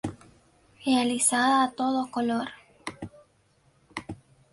[0.83, 2.47] Realizada a todo Color.